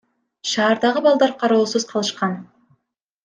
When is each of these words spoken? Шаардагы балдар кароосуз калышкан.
Шаардагы 0.51 0.99
балдар 1.07 1.31
кароосуз 1.41 1.83
калышкан. 1.91 2.33